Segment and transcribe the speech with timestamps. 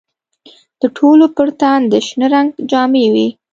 [0.81, 3.27] د ټولو پر تن د شنه رنګ جامې وې.